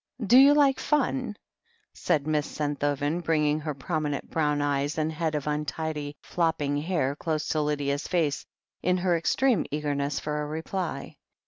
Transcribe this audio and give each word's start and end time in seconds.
"Do 0.25 0.35
you 0.39 0.55
like 0.55 0.77
funf" 0.79 1.35
said 1.93 2.25
Miss 2.25 2.47
Senthoven, 2.47 3.21
bringing 3.23 3.59
her 3.59 3.75
prominent 3.75 4.31
brown 4.31 4.59
eyes 4.59 4.97
and 4.97 5.11
head 5.11 5.35
of 5.35 5.45
untidy, 5.45 6.17
flopping 6.23 6.75
hair 6.75 7.15
close 7.15 7.47
to 7.49 7.61
Lydia's 7.61 8.07
face 8.07 8.43
in 8.81 8.97
her 8.97 9.15
extreme 9.15 9.63
eagerness 9.69 10.19
for 10.19 10.41
a 10.41 10.47
reply. 10.47 11.17